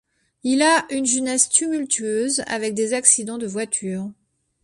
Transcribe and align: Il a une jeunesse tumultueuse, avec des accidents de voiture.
Il 0.41 0.63
a 0.63 0.87
une 0.91 1.05
jeunesse 1.05 1.47
tumultueuse, 1.47 2.41
avec 2.47 2.73
des 2.73 2.93
accidents 2.93 3.37
de 3.37 3.45
voiture. 3.45 4.09